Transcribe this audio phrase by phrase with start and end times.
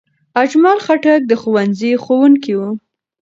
[0.41, 2.61] اجمل خټک د ښوونځي ښوونکی و.